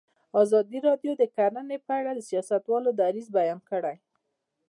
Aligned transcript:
ازادي 0.41 0.79
راډیو 0.87 1.11
د 1.17 1.23
کرهنه 1.35 1.77
په 1.85 1.91
اړه 1.99 2.11
د 2.13 2.19
سیاستوالو 2.29 2.89
دریځ 2.99 3.27
بیان 3.37 3.59
کړی. 3.69 3.95